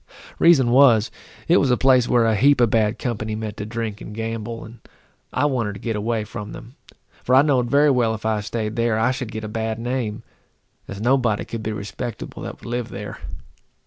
[0.39, 1.11] The reason was,
[1.47, 4.65] it was a place where a heap of bad company met to drink and gamble,
[4.65, 4.79] and
[5.31, 6.73] I wanted to get away from them,
[7.21, 10.23] for I know'd very well if I staid there, I should get a bad name,
[10.87, 13.19] as nobody could be respectable that would live there.